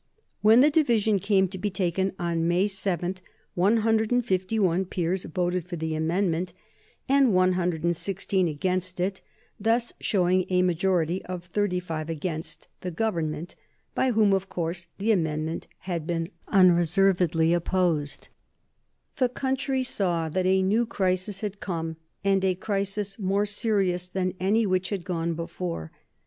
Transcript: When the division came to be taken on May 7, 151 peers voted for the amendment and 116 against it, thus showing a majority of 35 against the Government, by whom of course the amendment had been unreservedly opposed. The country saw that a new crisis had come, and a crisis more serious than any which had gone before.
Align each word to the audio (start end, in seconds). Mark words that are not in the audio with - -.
When 0.41 0.61
the 0.61 0.71
division 0.71 1.19
came 1.19 1.47
to 1.49 1.59
be 1.59 1.69
taken 1.69 2.13
on 2.17 2.47
May 2.47 2.65
7, 2.67 3.17
151 3.53 4.85
peers 4.85 5.25
voted 5.25 5.67
for 5.67 5.75
the 5.75 5.93
amendment 5.93 6.53
and 7.07 7.35
116 7.35 8.47
against 8.47 8.99
it, 8.99 9.21
thus 9.59 9.93
showing 9.99 10.45
a 10.49 10.63
majority 10.63 11.23
of 11.25 11.43
35 11.45 12.09
against 12.09 12.67
the 12.79 12.89
Government, 12.89 13.55
by 13.93 14.09
whom 14.09 14.33
of 14.33 14.49
course 14.49 14.87
the 14.97 15.11
amendment 15.11 15.67
had 15.81 16.07
been 16.07 16.31
unreservedly 16.47 17.53
opposed. 17.53 18.29
The 19.17 19.29
country 19.29 19.83
saw 19.83 20.29
that 20.29 20.47
a 20.47 20.63
new 20.63 20.87
crisis 20.87 21.41
had 21.41 21.59
come, 21.59 21.97
and 22.23 22.43
a 22.43 22.55
crisis 22.55 23.19
more 23.19 23.45
serious 23.45 24.07
than 24.07 24.33
any 24.39 24.65
which 24.65 24.89
had 24.89 25.03
gone 25.03 25.35
before. 25.35 25.91